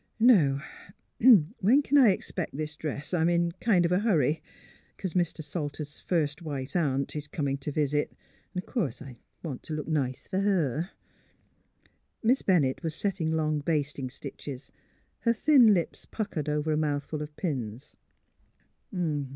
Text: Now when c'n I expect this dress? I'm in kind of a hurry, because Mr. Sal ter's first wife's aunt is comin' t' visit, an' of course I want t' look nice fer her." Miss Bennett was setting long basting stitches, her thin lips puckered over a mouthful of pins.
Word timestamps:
Now 0.19 0.63
when 1.19 1.83
c'n 1.83 1.95
I 1.99 2.09
expect 2.09 2.57
this 2.57 2.75
dress? 2.75 3.13
I'm 3.13 3.29
in 3.29 3.51
kind 3.61 3.85
of 3.85 3.91
a 3.91 3.99
hurry, 3.99 4.41
because 4.97 5.13
Mr. 5.13 5.43
Sal 5.43 5.69
ter's 5.69 5.99
first 5.99 6.41
wife's 6.41 6.75
aunt 6.75 7.15
is 7.15 7.27
comin' 7.27 7.57
t' 7.59 7.69
visit, 7.69 8.11
an' 8.55 8.63
of 8.63 8.65
course 8.65 9.03
I 9.03 9.17
want 9.43 9.61
t' 9.61 9.75
look 9.75 9.87
nice 9.87 10.27
fer 10.27 10.39
her." 10.39 10.89
Miss 12.23 12.41
Bennett 12.41 12.81
was 12.81 12.95
setting 12.95 13.31
long 13.33 13.59
basting 13.59 14.09
stitches, 14.09 14.71
her 15.19 15.33
thin 15.33 15.71
lips 15.71 16.07
puckered 16.07 16.49
over 16.49 16.71
a 16.71 16.77
mouthful 16.77 17.21
of 17.21 17.35
pins. 17.37 17.95